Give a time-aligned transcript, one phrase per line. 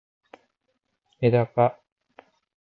[1.21, 1.79] めだか